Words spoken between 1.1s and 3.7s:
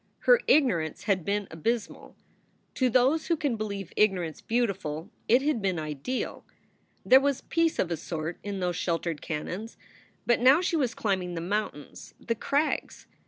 been abysmal. To those who can